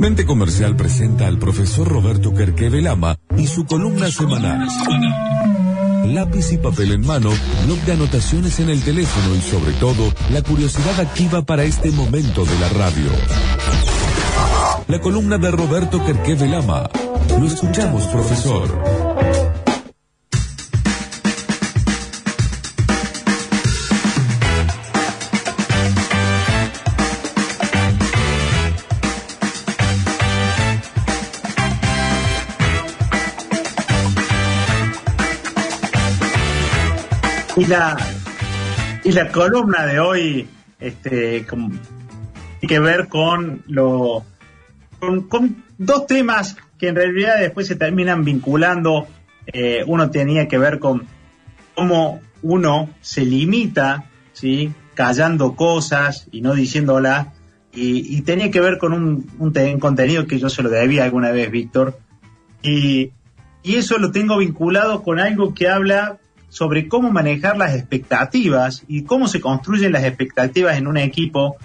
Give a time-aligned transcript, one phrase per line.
[0.00, 4.66] Mente Comercial presenta al profesor Roberto Kerkeve Lama y su columna semanal.
[6.06, 7.28] Lápiz y papel en mano,
[7.66, 12.46] blog de anotaciones en el teléfono y sobre todo, la curiosidad activa para este momento
[12.46, 13.10] de la radio.
[14.88, 16.88] La columna de Roberto Kerkeve Lama.
[17.38, 19.09] Lo escuchamos, profesor.
[37.56, 37.96] Y la,
[39.02, 44.24] y la columna de hoy este, tiene que ver con, lo,
[44.98, 49.06] con, dos temas que en realidad después se terminan vinculando.
[49.46, 51.06] Eh, uno tenía que ver con
[51.74, 54.72] cómo uno se limita, ¿sí?
[54.94, 57.28] callando cosas y no diciéndolas.
[57.72, 61.30] Y, y tenía que ver con un, un, contenido que yo se lo debía alguna
[61.30, 61.98] vez, Víctor.
[62.62, 63.12] Y,
[63.62, 66.18] y eso lo tengo vinculado con algo que habla
[66.50, 71.56] sobre cómo manejar las expectativas y cómo se construyen las expectativas en un equipo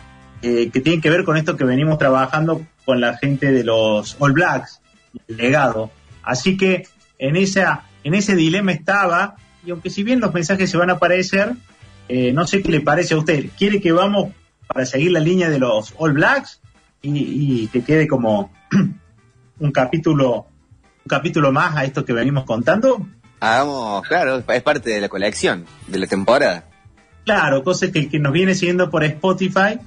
[0.42, 4.16] eh, que tiene que ver con esto que venimos trabajando con la gente de los
[4.20, 4.80] All Blacks,
[5.28, 5.92] el legado.
[6.22, 10.78] Así que en, esa, en ese dilema estaba, y aunque si bien los mensajes se
[10.78, 11.54] van a aparecer,
[12.08, 13.50] eh, no sé qué le parece a usted.
[13.58, 14.34] ¿Quiere que vamos
[14.68, 16.62] para seguir la línea de los All Blacks
[17.02, 18.54] y, y que quede como
[19.60, 20.46] un capítulo,
[21.04, 23.08] un capítulo más a esto que venimos contando?
[23.46, 26.66] Hagamos, claro, es parte de la colección, de la temporada.
[27.26, 29.80] Claro, cosa que el que nos viene siguiendo por Spotify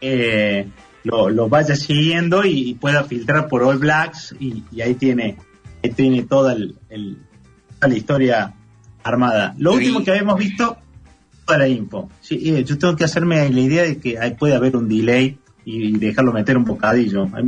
[0.00, 0.66] eh,
[1.04, 5.36] lo, vaya siguiendo y, pueda filtrar por All Blacks y, ahí tiene,
[5.94, 8.52] tiene toda la historia
[9.04, 9.54] armada.
[9.58, 10.76] Lo último que habíamos visto,
[11.46, 12.10] toda la info.
[12.20, 15.96] Sí, eh, yo tengo que hacerme la idea de que puede haber un delay y
[15.98, 17.26] dejarlo meter un bocadillo.
[17.26, 17.42] me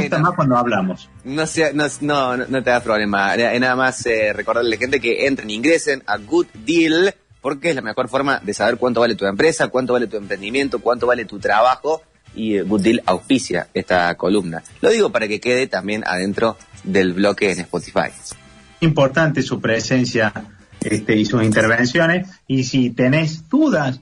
[0.00, 1.08] gusta más cuando hablamos.
[1.24, 3.36] No, sea, no, no, no, te das problema.
[3.36, 7.76] Nada más eh, recordarle a la gente que entren, ingresen a Good Deal, porque es
[7.76, 11.24] la mejor forma de saber cuánto vale tu empresa, cuánto vale tu emprendimiento, cuánto vale
[11.24, 12.02] tu trabajo.
[12.34, 14.62] Y eh, Good Deal auspicia esta columna.
[14.80, 18.10] Lo digo para que quede también adentro del bloque en Spotify.
[18.80, 20.32] Importante su presencia
[20.80, 22.28] este, y sus intervenciones.
[22.48, 24.00] Y si tenés dudas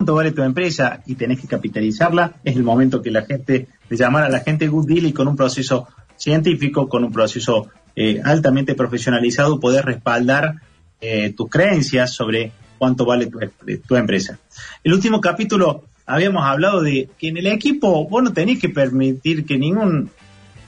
[0.00, 3.96] cuánto vale tu empresa y tenés que capitalizarla, es el momento que la gente, de
[3.98, 8.18] llamar a la gente good deal y con un proceso científico, con un proceso eh,
[8.24, 10.54] altamente profesionalizado, poder respaldar
[11.02, 13.40] eh, tus creencias sobre cuánto vale tu,
[13.86, 14.38] tu, empresa.
[14.82, 19.44] El último capítulo habíamos hablado de que en el equipo vos no tenés que permitir
[19.44, 20.08] que ningún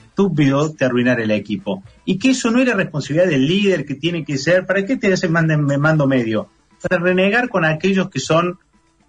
[0.09, 4.23] estúpido te arruinara el equipo y que eso no era responsabilidad del líder que tiene
[4.23, 6.49] que ser, ¿para qué te hacen mando medio?
[6.87, 8.59] Para renegar con aquellos que son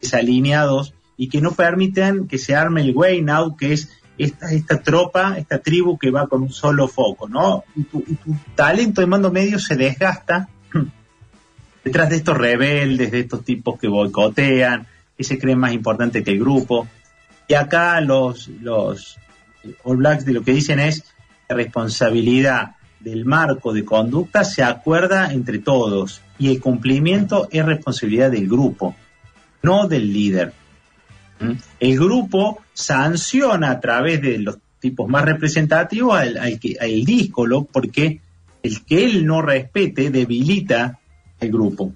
[0.05, 4.83] desalineados y que no permiten que se arme el way now, que es esta, esta
[4.83, 7.65] tropa, esta tribu que va con un solo foco, ¿no?
[7.75, 8.05] Y tu,
[8.55, 10.49] talento de mando medio se desgasta
[11.85, 16.33] detrás de estos rebeldes, de estos tipos que boicotean, que se creen más importantes que
[16.33, 16.87] el grupo.
[17.49, 19.19] Y acá los, los
[19.83, 21.05] All Blacks de lo que dicen es
[21.49, 28.31] la responsabilidad del marco de conducta se acuerda entre todos y el cumplimiento es responsabilidad
[28.31, 28.97] del grupo
[29.65, 30.53] no del líder.
[31.41, 31.53] ¿Mm?
[31.81, 38.21] El grupo sanciona a través de los tipos más representativos al, al, díscolo porque
[38.63, 40.99] el que él no respete debilita
[41.41, 41.95] el grupo.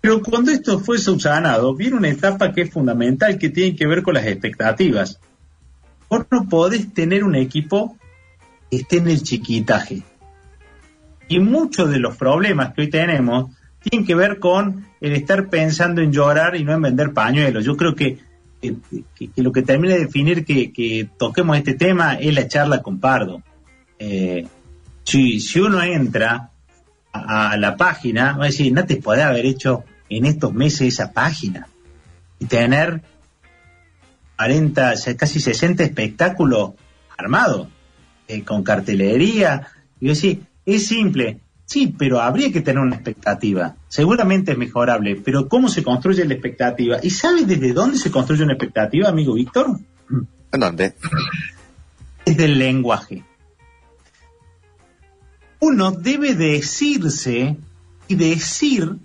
[0.00, 4.02] Pero cuando esto fue subsanado, viene una etapa que es fundamental que tiene que ver
[4.02, 5.20] con las expectativas.
[6.08, 7.98] Vos no podés tener un equipo
[8.70, 10.02] que esté en el chiquitaje.
[11.28, 13.50] Y muchos de los problemas que hoy tenemos
[13.80, 17.64] tienen que ver con el estar pensando en llorar y no en vender pañuelos.
[17.64, 18.18] Yo creo que,
[19.36, 23.42] lo que termina de definir que, toquemos este tema es la charla con Pardo.
[23.98, 24.46] Eh,
[25.04, 26.50] si, uno entra
[27.12, 28.38] a, la página,
[28.72, 31.68] no te puede haber hecho en estos meses esa página
[32.38, 33.02] y tener
[34.36, 36.72] 40, casi 60 espectáculos
[37.16, 37.68] armados,
[38.28, 39.68] eh, con cartelería.
[40.00, 43.76] Decir, es simple, Sí, pero habría que tener una expectativa.
[43.88, 46.96] Seguramente es mejorable, pero ¿cómo se construye la expectativa?
[47.02, 49.78] ¿Y sabes desde dónde se construye una expectativa, amigo Víctor?
[50.52, 50.94] ¿En dónde?
[52.24, 53.22] Desde el lenguaje.
[55.60, 57.58] Uno debe decirse
[58.06, 58.96] y decir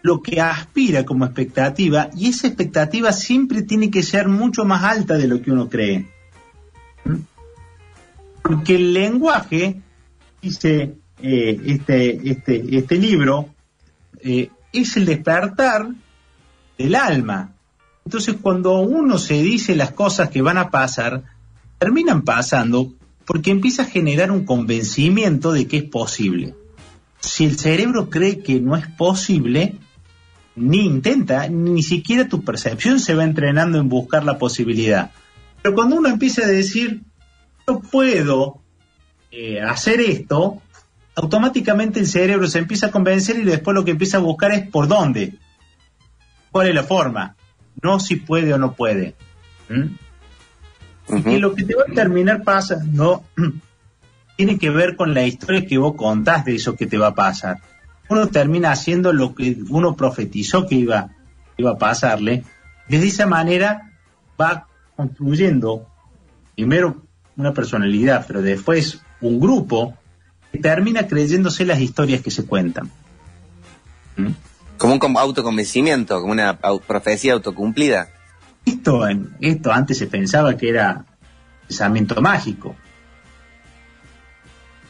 [0.00, 5.18] lo que aspira como expectativa y esa expectativa siempre tiene que ser mucho más alta
[5.18, 6.08] de lo que uno cree.
[7.04, 7.16] ¿Mm?
[8.40, 9.82] Porque el lenguaje
[10.40, 13.48] dice, eh, este, este, este libro
[14.20, 15.88] eh, es el despertar
[16.78, 17.52] del alma.
[18.04, 21.22] Entonces cuando uno se dice las cosas que van a pasar,
[21.78, 22.92] terminan pasando
[23.24, 26.54] Porque empieza a generar un convencimiento de que es posible.
[27.20, 29.76] Si el cerebro cree que no es posible,
[30.56, 35.12] ni intenta, ni siquiera tu percepción se va entrenando en buscar la posibilidad.
[35.62, 37.02] Pero cuando uno empieza a decir,
[37.66, 38.60] no puedo
[39.30, 40.61] eh, hacer esto,
[41.14, 44.68] automáticamente el cerebro se empieza a convencer y después lo que empieza a buscar es
[44.68, 45.34] por dónde,
[46.50, 47.36] cuál es la forma,
[47.82, 49.14] no si puede o no puede.
[51.26, 53.24] Y lo que te va a terminar pasando
[54.36, 57.14] tiene que ver con la historia que vos contás de eso que te va a
[57.14, 57.58] pasar.
[58.08, 61.10] Uno termina haciendo lo que uno profetizó que iba,
[61.56, 62.44] iba a pasarle.
[62.88, 63.92] De esa manera
[64.40, 64.66] va
[64.96, 65.86] construyendo
[66.54, 67.02] primero
[67.36, 69.96] una personalidad, pero después un grupo
[70.60, 72.90] termina creyéndose las historias que se cuentan.
[74.16, 74.28] ¿Mm?
[74.76, 78.08] Como un autoconvencimiento, como una profecía autocumplida.
[78.64, 79.06] Esto,
[79.40, 81.04] esto antes se pensaba que era
[81.66, 82.76] pensamiento mágico.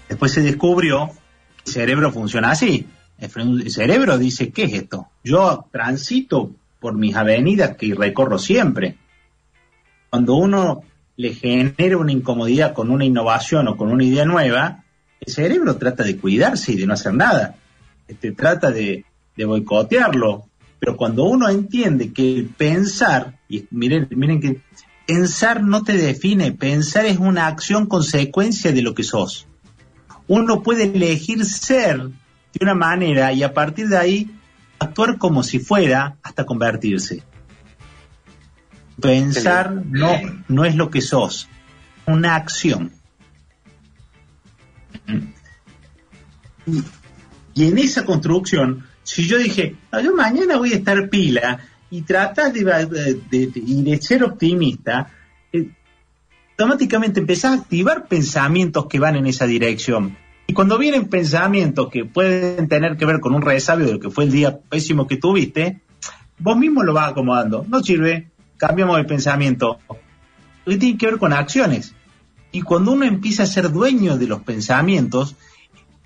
[0.08, 1.10] Después se descubrió
[1.56, 2.86] que el cerebro funciona así.
[3.18, 5.08] El cerebro dice, ¿qué es esto?
[5.22, 6.50] Yo transito
[6.80, 8.96] por mis avenidas que recorro siempre.
[10.10, 10.82] Cuando uno
[11.16, 14.81] le genera una incomodidad con una innovación o con una idea nueva,
[15.24, 17.56] el cerebro trata de cuidarse y de no hacer nada.
[18.08, 19.04] Este, trata de,
[19.36, 20.46] de boicotearlo.
[20.78, 24.60] Pero cuando uno entiende que el pensar, y miren, miren que
[25.06, 29.46] pensar no te define, pensar es una acción consecuencia de lo que sos.
[30.26, 34.30] Uno puede elegir ser de una manera y a partir de ahí
[34.80, 37.22] actuar como si fuera hasta convertirse.
[39.00, 40.10] Pensar no,
[40.48, 41.48] no es lo que sos,
[42.06, 42.92] una acción.
[47.54, 51.58] Y en esa construcción, si yo dije, yo mañana voy a estar pila
[51.90, 52.64] y tratas de,
[53.30, 55.10] de, ser optimista,
[55.52, 55.68] eh,
[56.50, 60.16] automáticamente empezás a activar pensamientos que van en esa dirección.
[60.46, 64.10] Y cuando vienen pensamientos que pueden tener que ver con un resabio de lo que
[64.10, 65.80] fue el día pésimo que tuviste,
[66.38, 67.64] vos mismo lo vas acomodando.
[67.68, 69.78] No sirve, cambiamos de pensamiento.
[70.64, 71.94] Que tiene que ver con acciones.
[72.52, 75.34] Y cuando uno empieza a ser dueño de los pensamientos,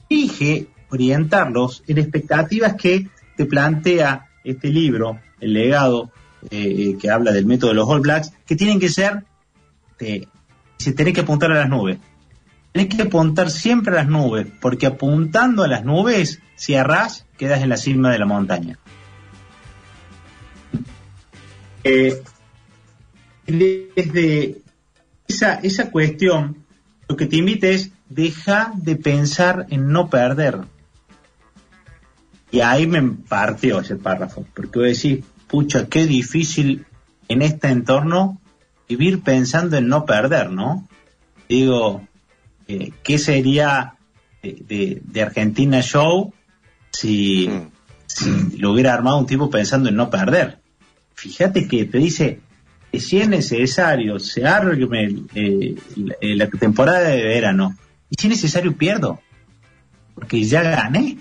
[0.09, 6.11] elige orientarlos en expectativas que te plantea este libro, El legado,
[6.51, 9.25] eh, que habla del método de los All Blacks, que tienen que ser,
[9.97, 10.29] te,
[10.79, 11.99] se tiene que apuntar a las nubes.
[12.73, 17.63] Tienes que apuntar siempre a las nubes, porque apuntando a las nubes, si arras, quedas
[17.63, 18.79] en la cima de la montaña.
[21.83, 22.23] Eh,
[23.47, 24.59] desde
[25.37, 26.65] esa, esa cuestión,
[27.09, 30.61] lo que te invita es deja de pensar en no perder.
[32.51, 36.87] Y ahí me partió ese párrafo, porque voy a decir, pucha, qué difícil
[37.29, 38.41] en este entorno
[38.89, 40.89] vivir pensando en no perder, ¿no?
[41.49, 42.07] Digo,
[42.69, 43.95] eh, ¿qué sería
[44.43, 46.33] de, Argentina Show
[46.93, 47.71] si, mm.
[48.07, 50.61] si lo hubiera armado un tipo pensando en no perder?
[51.15, 52.41] Fíjate que te dice,
[52.93, 55.77] si es necesario, se arme eh,
[56.21, 57.77] la, temporada de verano,
[58.11, 59.21] y si es necesario pierdo,
[60.15, 61.19] porque ya gané.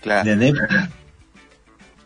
[0.00, 0.30] Claro.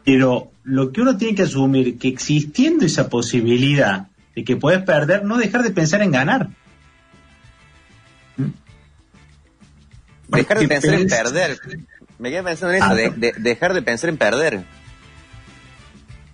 [0.05, 5.25] Pero lo que uno tiene que asumir que existiendo esa posibilidad de que puedes perder,
[5.25, 6.49] no dejar de pensar en ganar.
[8.37, 8.45] ¿Mm?
[10.29, 11.59] Dejar de pensar en perder.
[12.19, 14.65] Me quedé pensando en eso, de, dejar de pensar en perder.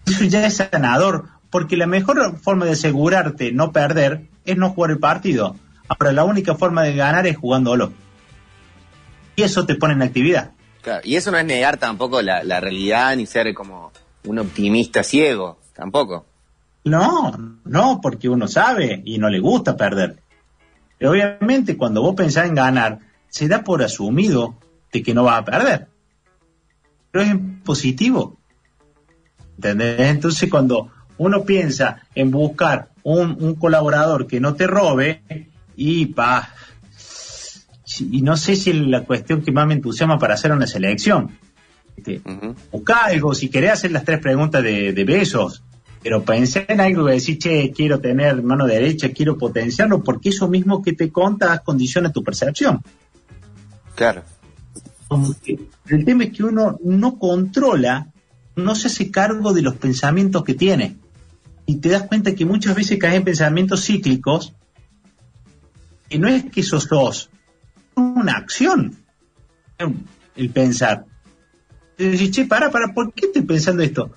[0.06, 4.90] Eso ya es sanador, porque la mejor forma de asegurarte no perder es no jugar
[4.90, 5.54] el partido.
[5.86, 7.92] Ahora, la única forma de ganar es jugándolo.
[9.36, 10.50] Y eso te pone en actividad.
[10.82, 13.92] Claro, y eso no es negar tampoco la, realidad ni ser como
[14.24, 16.26] un optimista ciego, tampoco.
[16.82, 17.30] No,
[17.64, 20.16] no, porque uno sabe y no le gusta perder.
[20.98, 24.56] Pero obviamente cuando vos pensás en ganar, se da por asumido
[24.92, 25.86] de que no vas a perder.
[27.12, 28.38] Pero es positivo.
[29.56, 30.00] ¿Entendés?
[30.00, 35.22] Entonces cuando uno piensa en buscar un, colaborador que no te robe
[35.76, 36.50] y pa,
[38.00, 41.38] y no sé si es la cuestión que más me entusiasma para hacer una selección.
[41.96, 42.20] Este,
[42.72, 45.62] Busca algo, si querés hacer las tres preguntas de, besos,
[46.02, 50.48] pero pensé en algo de decir, che, quiero tener mano derecha, quiero potenciarlo, porque eso
[50.48, 52.82] mismo que te contas condiciona tu percepción.
[53.94, 54.22] Claro.
[55.86, 58.08] El tema es que uno no controla,
[58.56, 60.96] no se hace cargo de los pensamientos que tiene
[61.66, 64.54] y te das cuenta que muchas veces caes en pensamientos cíclicos
[66.08, 67.30] que no es que sos dos,
[67.96, 68.96] es una acción
[70.36, 71.04] el pensar.
[71.96, 74.10] Te decís, che, para, para, ¿por qué estoy pensando esto?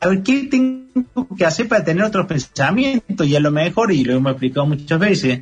[0.00, 3.26] A ver, ¿qué tengo que hacer para tener otros pensamientos?
[3.26, 5.40] Y a lo mejor, y lo hemos explicado muchas veces,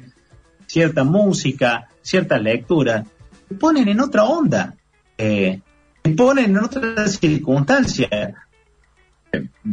[0.67, 3.05] cierta música, cierta lectura,
[3.49, 4.75] te ponen en otra onda,
[5.19, 5.61] eh,
[6.03, 8.44] te ponen en otra circunstancia.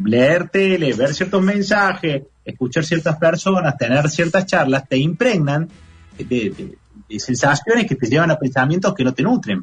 [0.03, 5.69] Leer tele, ver ciertos mensajes, escuchar ciertas personas, tener ciertas charlas, te impregnan
[6.17, 6.77] de,
[7.17, 9.59] sensaciones que te llevan a pensamientos que no te nutren.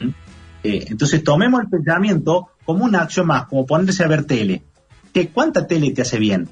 [0.00, 0.08] ¿Mm?
[0.64, 4.62] Eh, entonces tomemos el pensamiento como una acción más, como ponerse a ver tele.
[5.12, 6.48] ¿Qué, ¿Cuánta tele te hace bien?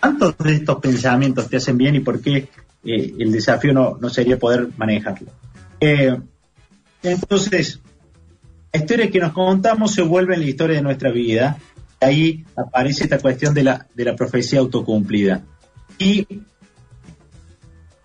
[0.00, 2.48] ¿Cuántos de estos pensamientos te hacen bien y por qué
[2.84, 5.30] eh, el desafío no, sería poder manejarlo?
[5.78, 6.18] Eh,
[7.02, 7.80] entonces,
[8.72, 11.58] la historia que nos contamos se vuelve en la historia de nuestra vida.
[12.00, 15.42] Ahí aparece esta cuestión de la, de la profecía autocumplida.
[15.98, 16.26] Y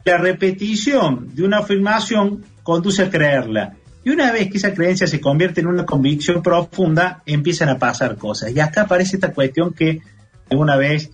[0.03, 3.77] la repetición de una afirmación conduce a creerla.
[4.03, 8.17] Y una vez que esa creencia se convierte en una convicción profunda, empiezan a pasar
[8.17, 8.51] cosas.
[8.51, 10.01] Y acá aparece esta cuestión que
[10.49, 11.11] alguna vez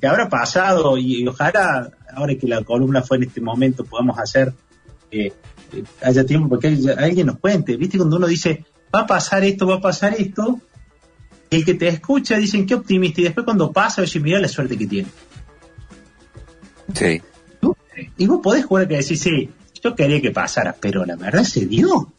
[0.00, 4.52] que habrá pasado y, ojalá ahora que la columna fue en este momento podamos hacer
[5.10, 5.32] eh,
[5.72, 7.76] eh, haya tiempo porque alguien nos cuente.
[7.76, 7.98] ¿Viste?
[7.98, 10.60] Cuando uno dice va a pasar esto, va a pasar esto,
[11.50, 14.76] el que te escucha dicen qué optimista y después cuando pasa, oye, mira la suerte
[14.76, 15.08] que tiene.
[16.94, 17.20] Sí.
[18.16, 19.50] Y vos podés jugar que decir, sí,
[19.82, 22.12] yo quería que pasara, pero la verdad se dio.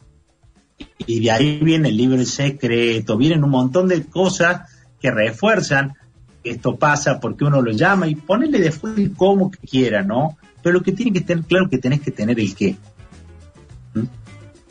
[1.06, 5.94] Y de ahí viene el libro El Secreto, vienen un montón de cosas que refuerzan
[6.42, 10.36] que esto pasa porque uno lo llama y ponerle después el cómo que quiera, ¿no?
[10.62, 12.76] Pero lo que tiene que tener claro que tenés que tener el qué.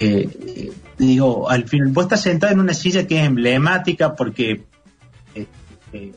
[0.03, 0.27] Eh,
[0.57, 4.63] eh, digo, al final, vos estás sentado en una silla que es emblemática porque
[5.35, 6.11] eh,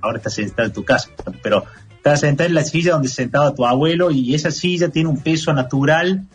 [0.00, 1.10] ahora estás sentado en tu casa,
[1.40, 5.20] pero estás sentado en la silla donde sentaba tu abuelo y esa silla tiene un
[5.20, 6.26] peso natural,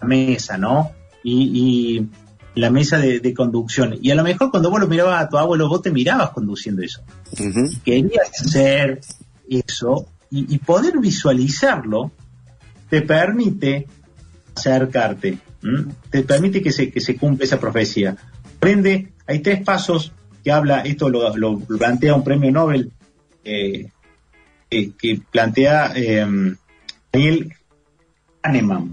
[0.00, 0.90] la mesa, ¿no?
[1.22, 2.08] y,
[2.54, 3.98] la mesa de, conducción.
[4.00, 6.82] Y a lo mejor cuando vos lo mirabas a tu abuelo, vos te mirabas conduciendo
[6.82, 7.02] eso.
[7.84, 9.00] Querías hacer
[9.48, 12.12] eso y, poder visualizarlo
[12.88, 13.86] te permite
[14.56, 15.38] acercarte,
[16.10, 18.16] te permite que se, que se cumpla esa profecía.
[18.58, 22.92] Prende, hay tres pasos que habla, esto lo, plantea un premio Nobel
[23.44, 23.88] eh,
[24.70, 26.54] que plantea eh,
[27.12, 27.52] Daniel
[28.40, 28.92] Kahneman,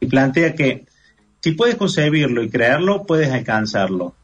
[0.00, 0.86] y plantea que
[1.40, 4.14] si puedes concebirlo y crearlo, puedes alcanzarlo.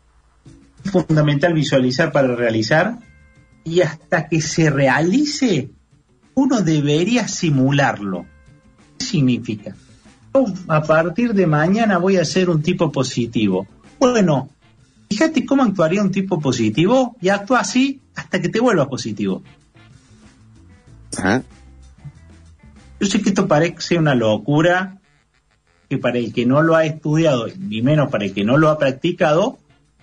[0.84, 2.98] Es fundamental visualizar para realizar
[3.64, 5.70] y hasta que se realice,
[6.34, 8.26] uno debería simularlo.
[8.98, 9.76] ¿Qué significa?
[10.68, 13.66] A partir de mañana voy a ser un tipo positivo.
[13.98, 14.48] Bueno,
[15.10, 19.42] fíjate cómo actuaría un tipo positivo y actúa así hasta que te vuelvas positivo.
[23.00, 24.98] Yo sé que esto parece una locura,
[25.88, 28.70] que para el que no lo ha estudiado, ni menos para el que no lo
[28.70, 29.58] ha practicado,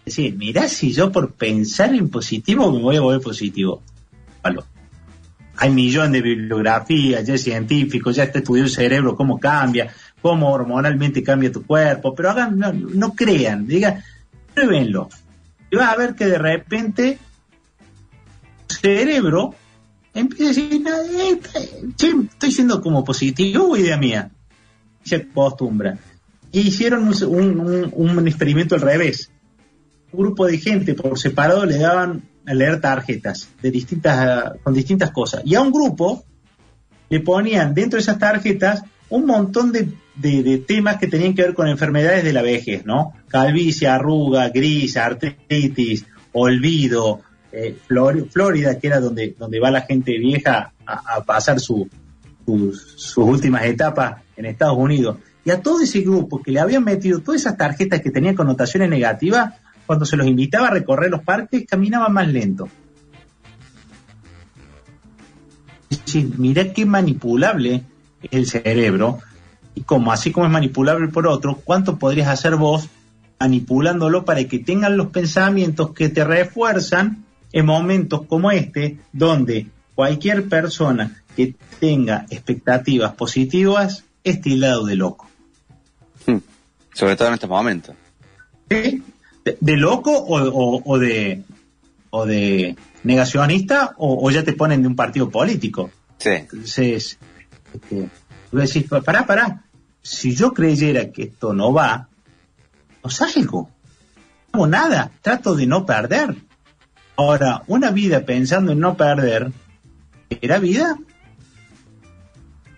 [0.05, 3.81] decir, mirá si yo por pensar en positivo me voy a volver positivo.
[5.61, 10.51] Hay millones de bibliografías, ya es científico, ya está estudiado el cerebro, cómo cambia, cómo
[10.51, 14.03] hormonalmente cambia tu cuerpo, pero hagan, no, crean, digan,
[14.53, 15.09] pruébenlo.
[15.71, 17.17] Y vas a ver que de repente
[18.69, 19.55] el cerebro
[20.13, 24.31] empieza a decir, estoy siendo como positivo, idea mía
[25.03, 25.97] se acostumbra.
[26.51, 29.31] Y hicieron un, experimento al revés.
[30.11, 35.11] Un grupo de gente por separado le daban a leer tarjetas de distintas, con distintas
[35.11, 35.43] cosas.
[35.45, 36.23] Y a un grupo
[37.09, 39.89] le ponían dentro de esas tarjetas un montón de,
[40.65, 43.13] temas que tenían que ver con enfermedades de la vejez, ¿no?
[43.27, 47.21] Calvicie, arruga, gris, artritis, olvido,
[47.51, 51.87] eh, Florida, que era donde, donde va la gente vieja a, pasar sus
[53.17, 57.41] últimas etapas en Estados Unidos, y a todo ese grupo que le habían metido todas
[57.41, 59.53] esas tarjetas que tenían connotaciones negativas,
[59.85, 62.69] cuando se los invitaba a recorrer los parques, caminaban más lento.
[66.37, 67.83] mira qué manipulable
[68.23, 69.19] es el cerebro,
[69.79, 72.89] y como así como es manipulable por otro, ¿cuánto podrías hacer vos
[73.39, 80.49] manipulándolo para que tengan los pensamientos que te refuerzan en momentos como este, donde cualquier
[80.49, 85.29] persona que tenga expectativas positivas estilado de loco.
[86.25, 86.39] Hmm.
[86.93, 87.95] Sobre todo en estos momentos.
[88.67, 91.43] ¿De, loco o, de
[92.09, 95.89] o de negacionista o, ya te ponen de un partido político?
[96.17, 96.31] Sí.
[96.31, 97.17] Entonces,
[97.73, 98.09] este,
[98.51, 99.63] decís, pará, pará.
[100.09, 102.09] Si yo creyera que esto no va,
[103.03, 103.69] no salgo.
[104.51, 105.11] No hago nada.
[105.21, 106.35] Trato de no perder.
[107.15, 109.51] Ahora, una vida pensando en no perder,
[110.41, 110.97] ¿era vida?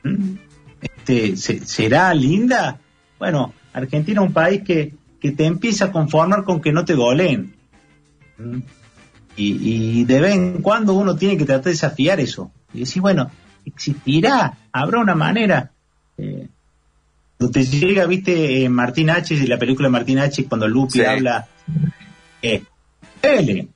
[0.03, 0.33] ¿Mm?
[0.81, 2.81] este, ¿será linda?
[3.17, 7.55] Bueno, Argentina es un país que, te empieza a conformar con que no te goleen.
[8.39, 8.59] ¿Mm?
[9.37, 12.51] Y, de vez en cuando uno tiene que tratar de desafiar eso.
[12.73, 13.31] Y decir, bueno,
[13.63, 15.71] existirá, habrá una manera.
[17.49, 19.35] Te llega, viste, eh, Martín H.
[19.35, 20.45] de la película Martín H.
[20.45, 21.47] cuando Lupi habla,
[22.41, 22.63] eh,
[23.21, 23.67] duele,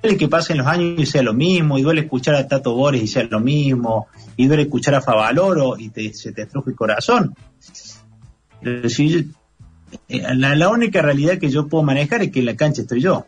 [0.00, 3.02] duele que pasen los años y sea lo mismo, y duele escuchar a Tato Bores
[3.02, 4.06] y sea lo mismo,
[4.36, 7.34] y duele escuchar a Favaloro y te, se te estruje el corazón.
[8.62, 9.32] Pero si,
[10.08, 13.00] eh, la, la, única realidad que yo puedo manejar es que en la cancha estoy
[13.00, 13.26] yo.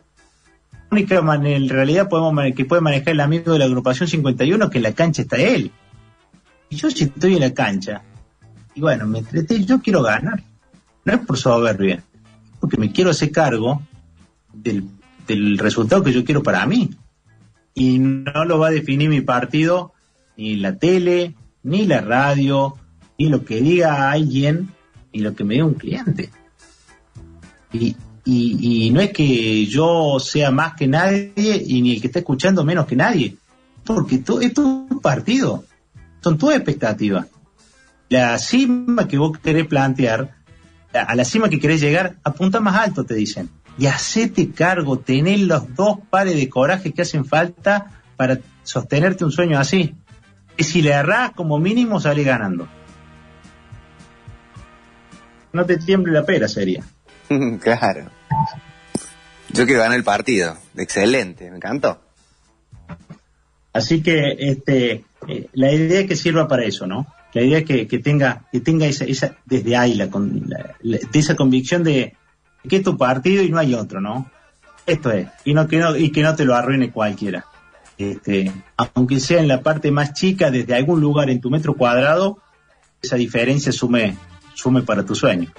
[0.71, 4.71] La única en realidad podemos, que puede manejar el amigo de la agrupación 51 es
[4.71, 5.71] que en la cancha está él.
[6.69, 8.03] Y yo si estoy en la cancha,
[8.75, 10.43] y bueno, me entreté, yo quiero ganar.
[11.05, 12.03] No es por soberbia,
[12.59, 13.81] porque me quiero hacer cargo
[14.53, 14.83] del,
[15.27, 16.89] del resultado que yo quiero para mí.
[17.73, 19.93] Y no lo va a definir mi partido,
[20.35, 22.75] ni la tele, ni la radio,
[23.17, 24.69] ni lo que diga alguien,
[25.13, 26.29] ni lo que me diga un cliente.
[27.71, 32.07] Y, y, y, no es que yo sea más que nadie y ni el que
[32.07, 33.35] está escuchando menos que nadie,
[33.85, 35.63] porque esto es un partido,
[36.21, 37.27] son tus expectativas
[38.09, 40.35] la cima que vos querés plantear,
[40.93, 43.49] a la cima que querés llegar, apunta más alto, te dicen.
[43.77, 49.31] Y hacete cargo, tener los dos pares de coraje que hacen falta para sostenerte un
[49.31, 49.95] sueño así.
[50.57, 52.67] Y si le errás, como mínimo sale ganando.
[55.51, 56.83] No te tiemble la pera, sería.
[57.61, 58.09] claro.
[59.49, 60.57] Yo quiero ganar el partido.
[60.75, 62.01] Excelente, me encantó.
[63.73, 67.07] Así que este, eh, la idea es que sirva para eso, ¿no?
[67.35, 70.09] La idea es que, tenga, que tenga esa, esa desde ahí la,
[71.11, 72.15] esa convicción de
[72.67, 74.31] que es tu partido y no hay otro, ¿no?
[74.85, 77.45] Esto es, y no que no, y que no te lo arruine cualquiera.
[77.97, 82.39] Este, aunque sea en la parte más chica, desde algún lugar en tu metro cuadrado,
[83.01, 84.15] esa diferencia sume,
[84.53, 85.51] sume para tu sueño.